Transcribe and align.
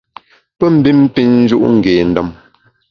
Pe 0.57 0.65
mbin 0.75 0.99
pin 1.13 1.29
nju’ 1.43 1.57
ngé 1.75 1.93
ndem. 2.09 2.29